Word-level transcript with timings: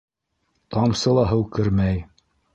Тамсы 0.75 1.13
ла 1.19 1.27
һыу 1.33 1.47
кермәй. 1.59 2.03